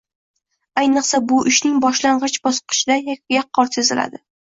Ayniqsa 0.83 1.19
bu 1.33 1.37
ishning 1.53 1.77
boshlang’ich 1.85 2.41
bosqichida 2.49 3.01
yaqqol 3.39 3.75
seziladi. 3.81 4.27